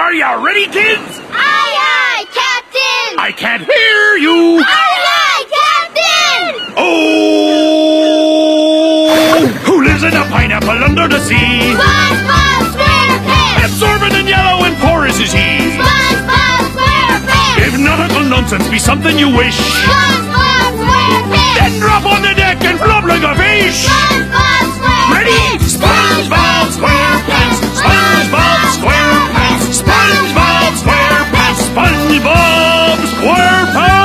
[0.00, 1.20] Are you ready, kids?
[1.28, 3.20] Aye, aye, Captain!
[3.20, 4.56] I can't hear you.
[4.64, 4.96] Aye,
[5.28, 6.72] aye, Captain!
[6.80, 8.00] Oh!
[9.68, 11.36] Who lives in a pineapple under the sea?
[11.76, 13.68] SpongeBob SquarePants!
[13.68, 15.76] Absorbent and yellow and porous is he.
[15.76, 17.60] SpongeBob SquarePants!
[17.68, 21.60] If nautical nonsense be something you wish, SpongeBob SquarePants!
[21.60, 23.84] then drop on the deck and flop like a fish.
[23.84, 25.12] SpongeBob SquarePants!
[25.12, 25.60] Ready?
[25.60, 27.84] SpongeBob SquarePants.
[27.84, 29.49] SpongeBob SquarePants.
[29.70, 31.62] SpongeBob SquarePants.
[31.70, 34.00] SpongeBob SquarePants.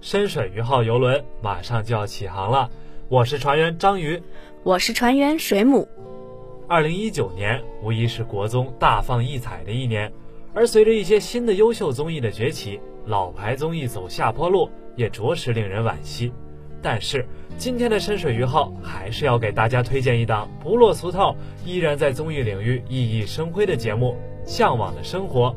[0.00, 2.68] 深水鱼号游轮马上就要起航了，
[3.08, 4.20] 我是船员章鱼。
[4.62, 5.88] 我是船员水母。
[6.70, 10.08] 二零一九年无疑是国综大放异彩的一年，
[10.54, 16.32] 而随着一些新的优秀综艺的崛起，老牌综艺走下坡路也着实令人惋惜。
[16.80, 17.26] 但是
[17.58, 24.16] 今天的深水鱼号还是要给大家推荐一档不落俗套、依然在综艺领域熠熠生辉的节目
[24.48, 25.48] 《向往的生活》。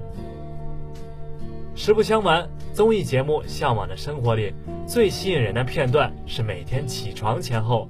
[1.76, 4.52] 实不相瞒，综艺节目《向往的生活》里
[4.88, 7.88] 最吸引人的片段是每天起床前后，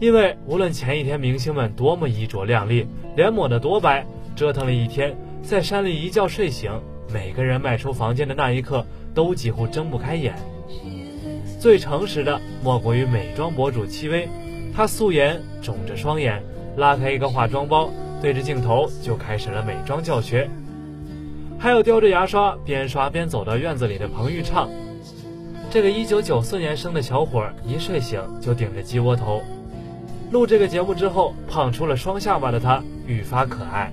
[0.00, 6.70] 因为无论前一天明星们多么衣着靓丽，脸抹得多白，折腾了一天，在山里一觉睡醒，
[7.12, 10.34] 每个人迈出房间的那一刻都几乎睁不开眼。
[11.58, 14.28] 最诚实的莫过于美妆博主戚薇，
[14.72, 16.40] 她素颜，肿着双眼，
[16.76, 17.90] 拉开一个化妆包，
[18.22, 20.48] 对着镜头就开始了美妆教学。
[21.58, 24.70] 还有叼着牙刷边刷边走到院子里的彭昱畅，
[25.72, 29.42] 这个一九九四年生的小伙儿，一睡醒就顶着鸡窝头。
[30.30, 33.90] 录这个节目之后，胖出了双下巴的他愈发可爱。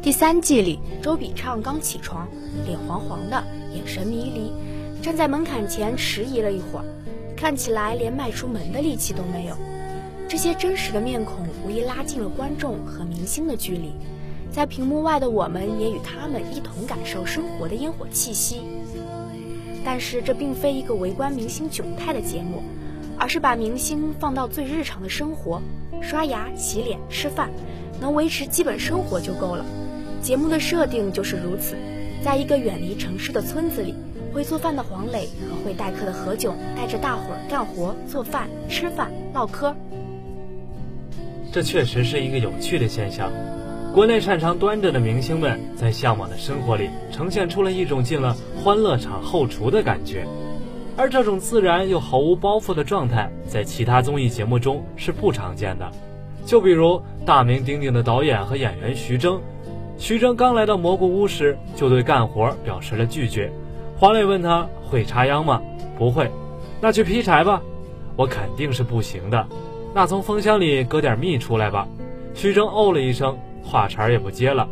[0.00, 2.26] 第三季里，周笔畅刚起床，
[2.64, 4.52] 脸黄黄的，眼神迷离，
[5.02, 6.84] 站在门槛前迟疑了一会儿，
[7.36, 9.56] 看起来连迈出门的力气都没有。
[10.26, 13.92] 这些真实的面孔，无疑拉近了观众和明星的距离。
[14.50, 18.62] 在屏幕外的我们，也与他们一同感受生活的烟火气息。
[19.84, 22.62] 但是，这并非一个围观明星窘态的节目，
[23.18, 25.60] 而是把明星放到最日常的生活，
[26.00, 27.50] 刷牙、洗脸、吃饭，
[28.00, 29.64] 能维持基本生活就够了。
[30.22, 31.76] 节目的设定就是如此，
[32.22, 33.94] 在一个远离城市的村子里，
[34.32, 39.74] 会做饭的黄磊和会待客的何炅，带着大伙儿干活、做饭、吃饭、唠嗑。
[41.52, 43.30] 这确实是一个有趣的现象。
[43.94, 50.26] 国内擅长端着的明星们，在向往的生活里呈现出了一种进了欢乐场后厨的感觉，
[50.98, 55.88] 而这种自然又毫无包袱的状态，在其他综艺节目中是不常见的。
[56.44, 59.40] 就比如大名鼎鼎的导演和演员徐峥，
[59.96, 63.48] 徐峥刚来到蘑菇屋时，就对干活表示了拒绝。
[63.96, 65.62] 黄磊问他会插秧吗？
[65.96, 66.28] 不会，
[66.80, 67.62] 那去劈柴吧。
[68.16, 69.46] 我肯定是不行的。
[69.94, 71.86] 那从风箱里割点蜜出来吧。
[72.34, 73.38] 徐峥哦了一声。
[73.62, 74.66] 话茬也不接了，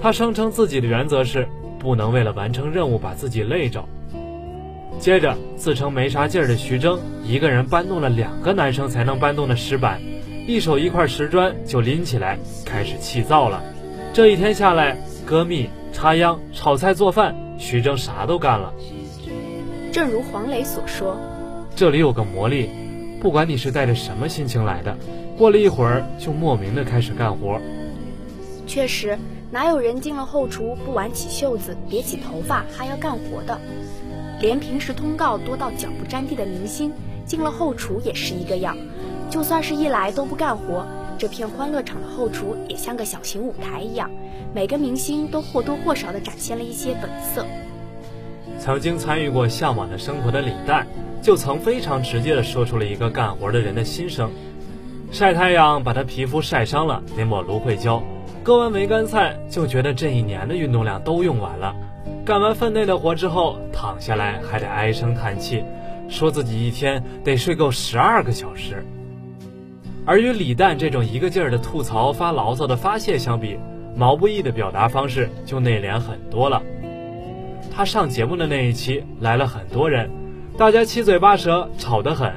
[0.00, 1.46] 他声称自己的原则是
[1.78, 3.84] 不能为了完成任务把自己累着。
[5.00, 9.98] 接着，自称没啥劲儿的徐峥一个人搬动了两个男生才能搬动的石板，
[10.46, 13.62] 一手一块石砖就拎起来开始砌造了。
[14.12, 18.74] 这一天下来，割蜜、插秧、炒菜、做饭，徐峥啥都干了。
[19.90, 21.16] 正如黄磊所说
[21.74, 22.68] ：“这里有个魔力，
[23.22, 24.94] 不管你是带着什么心情来的，
[25.38, 27.58] 过了一会儿就莫名的开始干活。”
[28.68, 29.18] 确实，
[29.50, 33.58] 哪有人进了后厨不挽起袖子、别起头发还要干活的？
[34.40, 36.92] 连平时通告多到脚不沾地的明星，
[37.26, 38.76] 进了后厨也是一个样。
[39.28, 40.86] 就算是一来都不干活，
[41.18, 44.10] 这片欢乐场的后厨也像个小型舞台一样，
[44.54, 47.46] 每个明星都或多或少地展现了一些本色。
[48.58, 50.86] 曾经参与过《向往的生活》的李诞，
[51.22, 54.30] 就曾非常直接地说出了一个干活的人的心声：
[55.12, 58.02] 晒太阳把他皮肤晒伤了，得抹芦荟胶。
[58.42, 61.74] 割完梅干菜，就觉得这一年的运动量都用完了。
[62.24, 65.64] 干完分内的活之后，躺下来还得唉声叹气，
[66.08, 68.84] 说自己一天得睡够十二个小时。
[70.04, 73.58] 而与李诞这种一个劲儿的吐槽、发牢骚的发泄相比，
[73.96, 76.62] 毛不易的表达方式就内敛很多了。
[77.70, 80.10] 他上节目的那一期来了很多人，
[80.56, 82.32] 大家七嘴八舌，吵得很，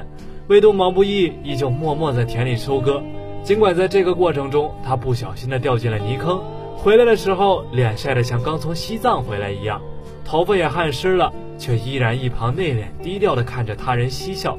[0.48, 3.02] 唯独毛不易依旧默默在田里收割。
[3.42, 6.40] 尽管在这个过程中，他不小心的掉进了泥坑，
[6.84, 9.80] 回来的时候脸晒得像刚从西藏回来一样，
[10.22, 14.58] 头发也汗湿了，却依然一旁内敛低调的看着他人嬉笑。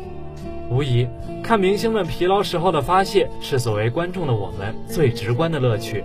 [0.72, 1.08] 无疑，
[1.44, 6.04] 看明星们疲劳时候的发泄，是作为观众的我们最直观的乐趣。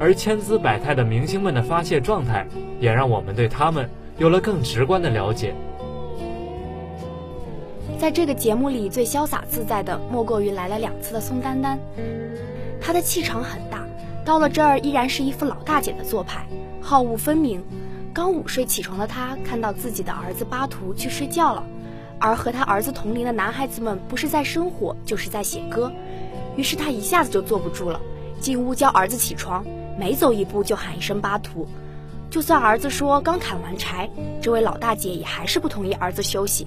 [0.00, 2.44] 而千姿百态的明星们的发泄状态，
[2.80, 3.88] 也让我们对他们
[4.18, 5.54] 有了更直观的了解。
[7.96, 11.78] 在这个节目里，最潇洒自在的莫过于来了两次的宋丹丹。
[12.80, 13.86] 她的气场很大，
[14.24, 16.46] 到了这儿依然是一副老大姐的做派，
[16.80, 17.62] 好恶分明。
[18.12, 21.64] 刚午睡起床的她，看到自己的儿子巴图去睡觉了，
[22.18, 25.90] 而和他儿子同龄的男孩子们不是在生火，就是在写歌。
[26.56, 28.00] 于是她一下子就坐不住了，
[28.40, 29.64] 进屋叫儿子起床，
[29.98, 31.66] 每走一步就喊一声巴图。
[32.28, 34.08] 就算儿子说刚砍完柴，
[34.42, 36.66] 这位老大姐也还是不同意儿子休息。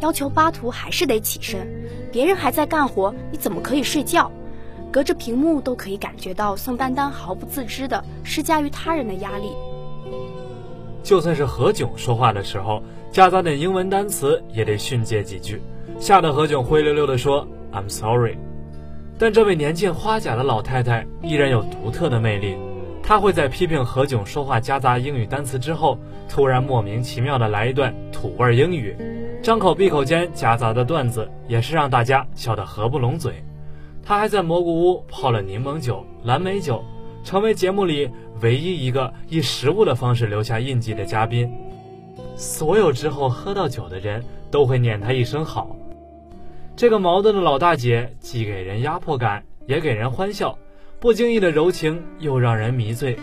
[0.00, 1.68] 要求巴图还是得起身，
[2.10, 4.30] 别人还在干活，你怎么可以睡觉？
[4.92, 9.52] 隔着屏幕都可以感觉到宋丹丹毫不自知的施加于他人的压力。
[11.02, 15.62] 就算是何炅说话的时候，夹杂点英文单词也得训诫几句，
[15.98, 18.36] 吓得何炅灰溜溜地说 "I'm sorry"。
[19.18, 22.56] 但这位年近花甲的老太太依然有独特的魅力，
[23.02, 25.98] 她会在批评何炅说话夹杂英语单词之后，
[26.28, 28.96] 突然莫名其妙的来一段土味英语。
[29.42, 33.42] 张口闭口间夹杂的段子也是让大家笑得合不拢嘴。
[34.10, 36.84] 他还在蘑菇屋泡了柠檬酒、蓝莓酒，
[37.22, 38.10] 成为节目里
[38.42, 41.48] 唯一一个以食物的方式留下印记的嘉宾。
[42.34, 45.76] 所有之后喝到酒的人都会念他一声好。
[46.74, 50.58] 这个矛盾的老大姐既给人压迫感，也给人欢笑，
[50.98, 53.16] 不经意的柔情又让人迷醉。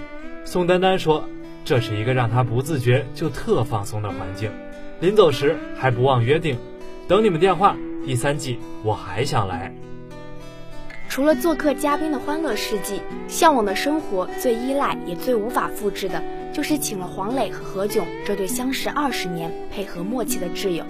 [0.46, 1.22] 宋丹丹说
[1.66, 4.50] ：“这是一个让她不自觉就特放松的环境。”
[5.02, 6.56] 临走时还不忘约定，
[7.10, 7.76] 等你们电话。
[8.06, 9.76] 第三季我还想来。
[11.10, 16.22] 除了做客嘉宾的欢乐事迹，向往的生活最依赖也最无法复制的，
[16.54, 20.86] 就是请了黄磊和何炅这对相识二十年、配合默契的挚友。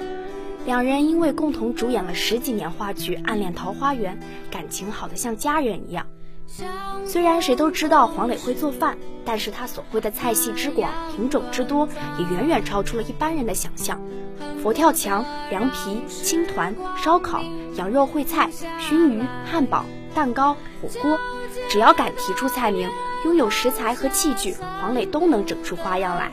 [0.65, 4.19] 两人因为共同主演了十几年话剧《暗恋桃花源》，
[4.51, 6.07] 感情好得像家人一样。
[7.05, 11.87] 虽然谁都知道黄磊会做饭，但是他所会的菜系之广、品种之多，
[12.19, 14.01] 也远远超出了一般人的想象。
[14.61, 17.41] 佛跳墙、凉皮、青团、烧烤、
[17.75, 18.49] 羊肉烩菜、
[18.79, 19.85] 熏鱼、汉堡、
[20.17, 21.19] 蛋糕、火锅，
[21.69, 22.89] 只要敢提出菜名，
[23.23, 26.31] 拥有食材和器具，黄磊都能整出花样来。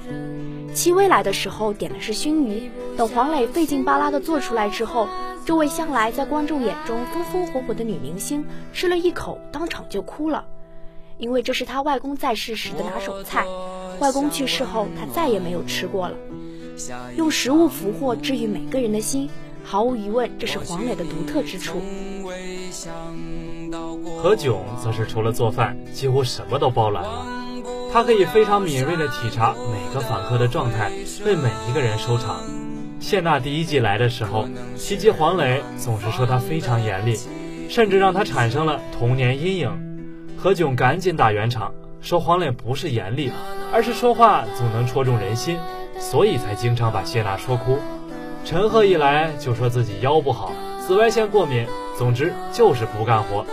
[0.73, 5.07] 戚薇来的时候点的是熏鱼，等黄磊费劲巴拉的做出来之后。
[5.45, 10.47] 这位向来在观众眼中风风火火的女明星吃了一口，当场就哭了，
[11.19, 13.45] 因为这是她外公在世时的拿手菜。
[14.01, 16.17] 外公去世后，她再也没有吃过了。
[17.19, 19.29] 用食物俘获治愈每个人的心，
[19.63, 21.83] 毫无疑问，这是黄磊的独特之处。
[24.25, 27.27] 何炅则是除了做饭，几乎什么都包揽了。
[27.93, 30.91] 他可以非常敏锐地体察每个访客的状态，
[31.27, 32.41] 为每一个人收场。
[32.99, 34.49] 谢娜第一季来的时候，
[34.79, 37.19] 提及黄磊，总是说他非常严厉，
[37.69, 39.71] 甚至让他产生了童年阴影。
[40.39, 43.31] 何炅赶紧打圆场，说黄磊不是严厉，
[43.75, 45.59] 而是说话总能戳中人心，
[45.99, 47.77] 所以才经常把谢娜说哭。
[48.43, 50.51] 陈赫一来就说自己腰不好，
[50.81, 51.67] 紫外线过敏，
[51.99, 53.45] 总之就是不干活。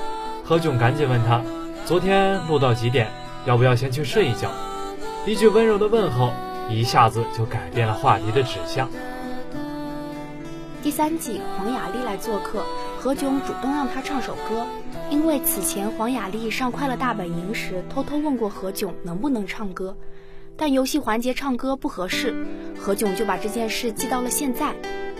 [0.43, 1.41] 何炅赶紧问他，
[1.85, 3.07] 昨天录到几点？
[3.45, 4.49] 要不要先去睡一觉？
[5.25, 6.31] 一句温柔的问候，
[6.69, 8.89] 一下子就改变了话题的指向。
[10.83, 12.63] 第三季，黄雅莉来做客，
[12.99, 14.65] 何炅主动让她唱首歌，
[15.09, 19.95] 因为此前黄雅莉上《快乐大本营》时偷偷问过何炅能不能唱歌，
[20.57, 22.45] 但游戏环节唱歌不合适，
[22.79, 24.73] 何炅就把这件事记到了现在。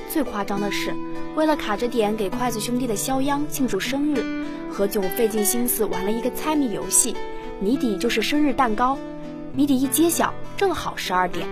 [0.09, 0.93] 最夸张的是，
[1.35, 4.40] 为了卡着点给筷子兄弟的肖央庆祝生日，
[4.71, 7.13] 何炅费尽心思玩了一个猜谜游戏，
[7.59, 8.97] 谜底就是生日蛋糕，
[9.53, 11.45] 谜底一揭晓，正好十二点，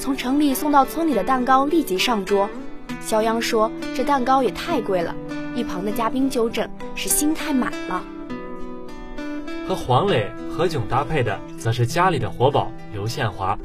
[0.00, 2.48] 从城里送到村里的蛋糕立即上桌。
[3.00, 5.14] 肖央说：“这蛋糕也太贵了。”
[5.54, 8.02] 一旁的嘉宾纠正：“是心太满了。”
[9.68, 13.56] 和黄磊、何炅搭配的，则是家里的活宝刘宪华。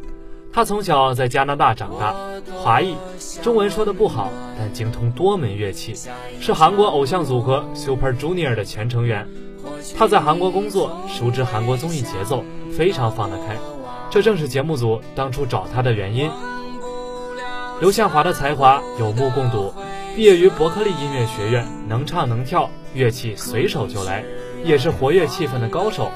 [0.53, 2.13] 他从小在加拿大长大，
[2.61, 2.95] 华裔，
[3.41, 5.93] 中文说的不好，但精通多门乐器，
[6.41, 9.27] 是韩国偶像组合 Super Junior 的前成员。
[9.97, 12.43] 他在韩国工作，熟知韩国综艺节奏，
[12.75, 13.55] 非常放得开。
[14.09, 16.29] 这正是节目组当初找他的原因。
[17.79, 19.73] 刘宪华的才华有目共睹，
[20.15, 24.23] 毕业于伯克利音乐学院，能唱能跳，乐器随手就来，
[24.65, 26.11] 也是活跃气氛的高手。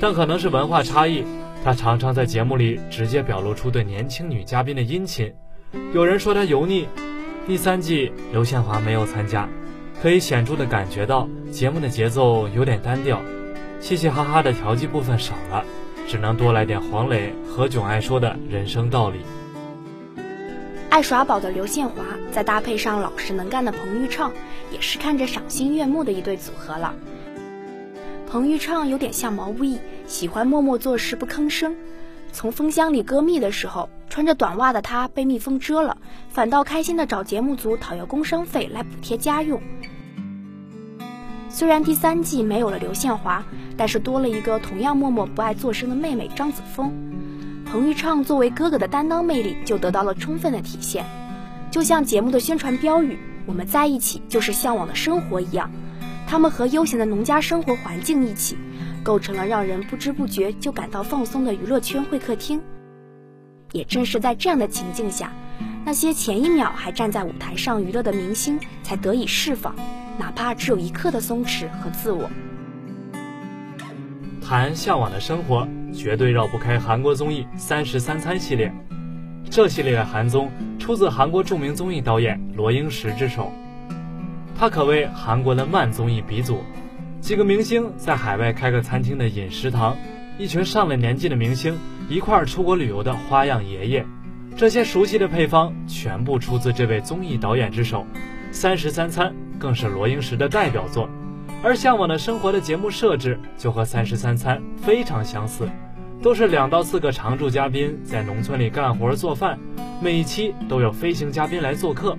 [0.00, 1.24] 但可能是文化差异，
[1.64, 5.32] 他常常在节目里直接表露出对年轻女嘉宾的殷勤。
[5.94, 6.88] 有人说他油腻。
[7.44, 9.48] 第三季刘宪华没有参加，
[10.00, 13.20] 可以显著的感觉到节目的节奏有点单调，
[13.80, 15.64] 嘻嘻哈哈的调剂部分少了，
[16.06, 19.18] 只能多来点黄磊、何炅爱说的人生道理。
[20.88, 24.30] 爱耍宝的刘宪华，再搭配上老实能干的彭昱畅，
[24.70, 26.94] 也是看着赏心悦目的一对组合了。
[28.32, 31.76] 彭昱畅有点像毛不易，喜欢默默做事不吭声。
[32.32, 35.98] 从蜂箱里割蜜的时候，穿着短袜的他被蜜蜂蛰了，
[36.30, 39.60] 反倒开心的找节目组讨要工伤费来补贴家用。
[41.50, 43.44] 虽然第三季没有了刘宪华，
[43.76, 46.90] 但是多了一个同样默默不爱做声的妹妹张子枫。
[47.66, 51.04] 彭昱畅作为哥哥的担当魅力就得到了充分的体现，
[51.70, 55.70] 就像节目的宣传标语“我们在一起就是向往的生活”一样，
[56.32, 58.56] 他们和悠闲的农家生活环境一起。
[59.04, 62.58] 构成了让人不知不觉就感到放松的娱乐圈会客厅。
[63.72, 65.30] 也正是在这样的情境下，
[65.84, 69.76] 那些前一秒还站在舞台上娱乐的明星才得以释放，
[70.18, 72.30] 哪怕只有一刻的松弛和自我。
[74.40, 78.72] 谈向往的生活，绝对绕不开韩国综艺《三十三餐》系列。
[79.50, 83.52] 这系列的韩综出自韩国著名综艺导演罗英石之手，
[84.58, 86.62] 他可谓韩国的慢综艺鼻祖。
[87.20, 89.96] 几个明星在海外开个餐厅的饮食堂，
[90.38, 91.78] 一群上了年纪的明星
[92.08, 94.04] 一块儿出国旅游的花样爷爷，
[94.56, 98.04] 这些熟悉的配方全部出自这位综艺导演之手。
[98.50, 101.08] 三十三餐更是罗英石的代表作，
[101.62, 105.68] 而《向往的生活》的节目设置就和三十三餐非常相似，
[106.20, 109.58] 都是两到四个常驻嘉宾在农村里干活做饭，
[110.02, 112.18] 每一期都有飞行嘉宾来做客。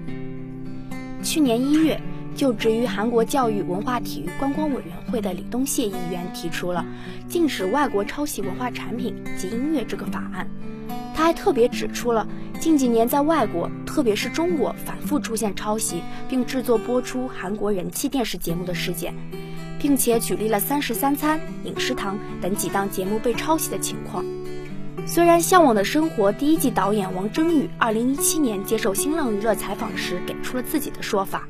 [1.22, 2.00] 去年一月。
[2.36, 6.86] 就职于韩国教育文化体育观光委员会的李东谢议员提出了
[7.30, 10.48] 禁止外国抄袭文化产品及音乐这个法案。
[11.16, 12.28] 他还特别指出了
[12.60, 19.13] 近几年在外国，特别是中国反复出现抄袭并制作播出韩国人气电视节目的事件，
[19.80, 24.25] 并且举例了《三十三餐》《饮食堂》等几档节目被抄袭的情况。
[25.06, 31.48] 虽然《向往的生活》第一季导演王征宇2017年接受新浪娱乐采访时给出了自己的说法。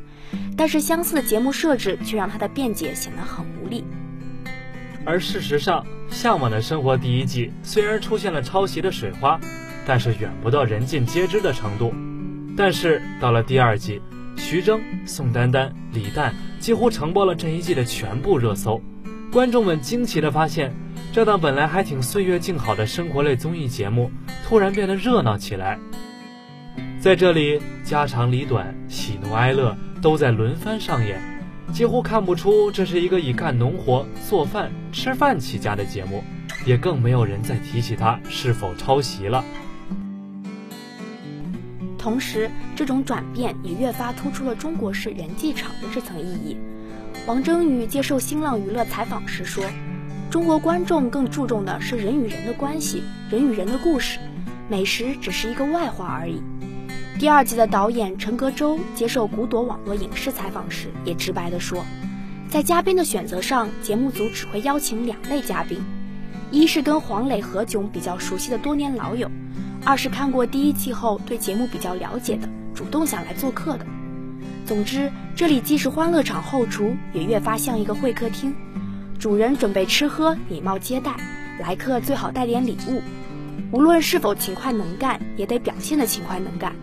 [0.55, 3.83] 但是相似的节目设置却让他的辩解显得很无力。
[5.05, 9.39] 而事实上，《向往的生活》第一季虽然出现了抄袭的水花，
[9.85, 11.93] 但是远不到人尽皆知的程度。
[12.55, 14.01] 但是到了第二季，
[14.37, 18.81] 徐峥、宋丹丹、李诞几乎承包了这一季的全部热搜。
[19.31, 20.71] 观众们惊奇地发现，
[21.11, 24.11] 这档本来还挺岁月静好的生活类综艺节目，
[24.45, 25.79] 突然变得热闹起来。
[26.99, 31.17] 在这里，家长里短、喜怒哀乐都在轮番上演，
[31.71, 36.21] 几乎看不出这是一个以干农活、做饭、吃饭起家的节目，
[36.65, 39.41] 也更没有人再提起它是否抄袭了。
[41.97, 46.57] 同时，这种转变也越发突出了中国式人际场的这层意义。
[47.25, 49.63] 王征宇接受新浪娱乐采访时说
[50.29, 54.19] ：“中国观众更注重的是人与人的关系，人与人的故事，
[54.69, 56.41] 美食只是一个外化而已。”
[57.23, 61.81] 第二季的导演陈格洲接受古朵网络影视采访时，也直白地说，
[62.49, 65.81] 在嘉宾的选择上，节目组只会邀请两类嘉宾：
[66.51, 69.29] 一是跟黄磊、何炅比较熟悉的多年老友；
[69.85, 73.85] 二是看过第一季后对节目比较了解的，主动想来做客的。
[74.65, 78.53] 总之，这里既是欢乐场后厨，也越发像一个会客厅。
[79.17, 81.15] 主人准备吃喝，礼貌接待
[81.57, 83.01] 来客，最好带点礼物。
[83.71, 86.75] 无论是否勤快能干，也得表现的勤快能干。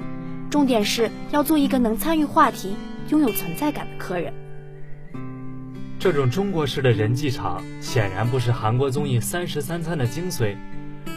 [0.50, 2.74] 重点是要做一个能参与话题、
[3.08, 4.34] 拥有存在感的客人。
[5.96, 10.56] 这种中国式的人际场显然不是韩国综艺《三十三餐》的精髓。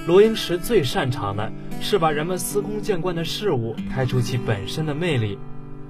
[0.06, 5.38] 罗英石最擅长的是把人们司空见惯的事物开出其本身的魅力，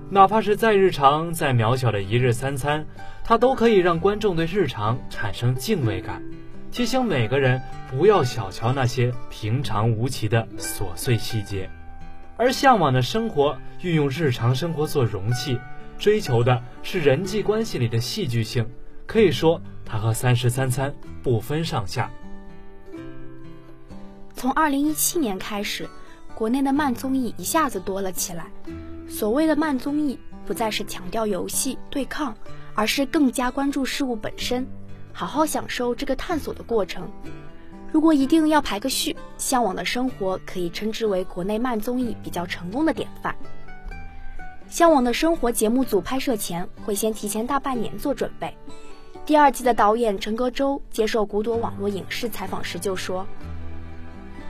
[0.10, 2.86] 哪怕是再日常、再渺小的一日三餐，
[3.24, 6.22] 他都可以让观众对日常产生敬畏感，
[6.72, 7.60] 提醒每个人
[7.90, 11.70] 不要小瞧那些平常无奇的琐碎细节。
[12.38, 15.60] 而向往的生活运用日常生活做容器，
[15.98, 18.68] 追求的是人际关系里的戏剧性。
[19.06, 20.90] 可以说，它和《三十三餐》
[21.22, 22.10] 不分上下。
[24.34, 25.88] 从二零一七年开始，
[26.34, 28.48] 国内的慢综艺一下子多了起来。
[29.08, 32.36] 所谓的慢综艺，不再是强调游戏对抗，
[32.74, 34.66] 而是更加关注事物本身，
[35.12, 37.12] 好好享受这个探索的过程。
[37.94, 43.32] 如果一定要排个序，《向往的生活》可以称之为国内慢综艺比较成功的典范。
[44.68, 48.52] 《向往的生活》节目组拍摄前会先提前大半年做准备。
[49.28, 53.24] 第二季的导演陈格舟接受古朵网络影视采访时就说：“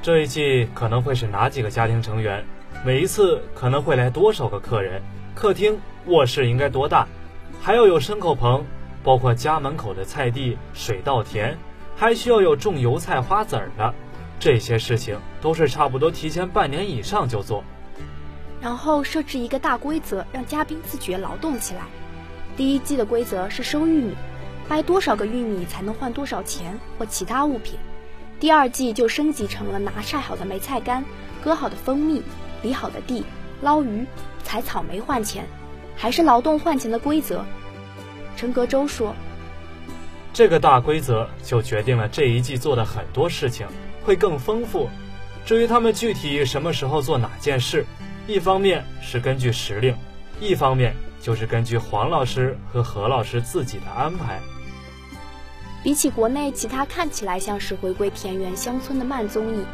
[0.01, 2.41] 这一季可能会是哪几个家庭成员？
[2.85, 5.01] 每一次可能会来多少个客人？
[5.35, 7.05] 客厅、卧室应该多大？
[7.61, 8.63] 还要有牲口棚，
[9.03, 11.57] 包括家门口的菜地、水稻田。”
[11.95, 13.93] 还需要有种油菜花籽儿的，
[14.39, 17.63] 这些事情都是差不多提前半年以上就做。
[18.59, 21.81] 然后设置一个大规则，让嘉宾自觉劳动起来。
[22.57, 24.15] 第一季的规则是收玉米，
[24.67, 27.77] 掰多少个玉米才能换多少钱或其他物品。
[28.39, 31.03] 第二季就升级成了拿晒好的梅菜干、
[31.41, 32.21] 割好的蜂蜜、
[32.61, 33.23] 犁好的地、
[33.61, 34.05] 捞鱼、
[34.43, 35.45] 采草莓换钱，
[35.95, 37.45] 还是劳动换钱的规则。
[38.35, 39.15] 陈格舟说。
[40.33, 43.67] 这个大规则就决定了这一季做的很多事情
[44.03, 44.89] 会更丰富。
[45.45, 47.85] 至于他们具体什么时候做哪件事，
[48.25, 49.95] 一方面是根据时令，
[50.39, 54.39] 一方面就是根据黄老师和何老师自己的安排。
[55.83, 59.59] 比起国内其他看起来像是回归田园乡村的慢综艺，《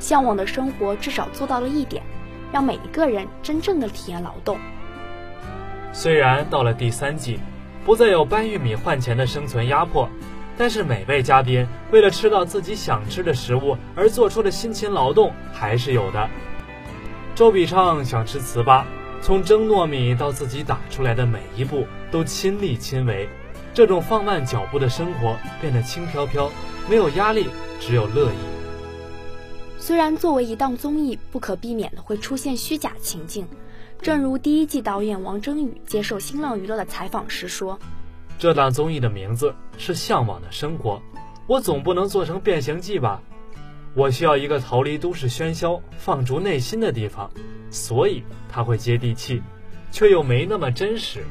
[0.00, 2.02] 向往的生活》至少做到了一点，
[2.50, 4.58] 让每一个人真正的体验劳动。
[5.92, 7.38] 虽然到了第三季。
[7.88, 10.06] 不再有搬玉米换钱的生存压迫，
[10.58, 16.28] 但是每位嘉宾为了吃到自己想吃的食物而做出的辛勤劳动还是有的。
[17.34, 18.84] 周笔畅想吃糍粑，
[19.22, 23.26] 从蒸糯米到自己打出来的每一步都亲力亲为，
[23.72, 26.50] 这种放慢脚步的生活变得轻飘飘，
[26.90, 27.48] 没有压力，
[27.80, 28.36] 只有乐意。
[29.78, 33.48] 虽然作为一档综艺，不可避免的会出现虚假情境。
[34.00, 37.78] 正如第一季导演王征宇接受新浪娱乐的采访时说
[38.38, 41.02] ：“这档综艺的名字是《向往的生活》，
[41.46, 43.20] 我总不能做成《变形记》吧？
[43.94, 47.30] 我需要一个逃离都市喧嚣、放逐内心的地方，
[47.70, 49.42] 所以它会接地气，
[49.90, 51.24] 却又没那么真实。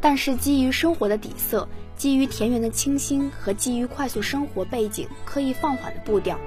[0.00, 6.38] 但是基于生活的底色，基于田园的清新和基于快速生活背景刻意放缓的步调。”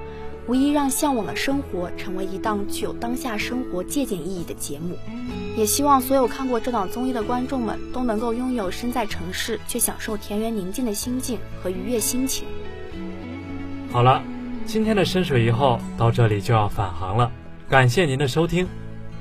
[0.50, 4.96] 无疑让《向往的生活》成为一档具有当下生活借鉴意义的节目，
[5.56, 12.48] 也希望所有看过这档综艺的观众们都能够拥有身在城市却享受田园宁静的心境和愉悦心情。
[13.92, 14.20] 好了，
[14.66, 17.30] 今天的深水一号到这里就要返航了，
[17.68, 18.66] 感谢您的收听，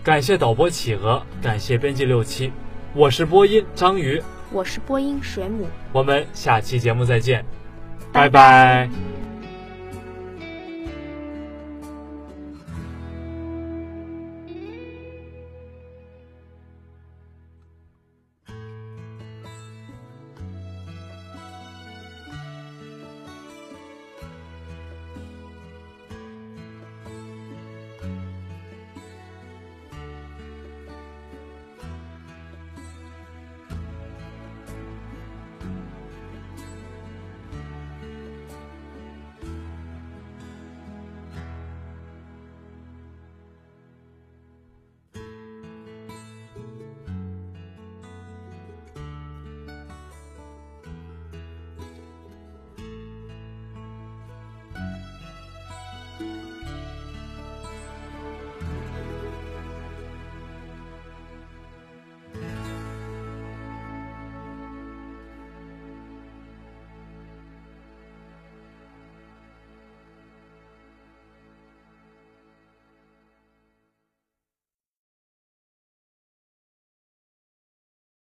[0.03, 2.51] 感谢导播企鹅，感谢编辑六七，
[2.95, 4.19] 我是播音章鱼，
[4.51, 7.45] 我是播音水母，我们下期节目再见，
[8.11, 8.89] 拜拜。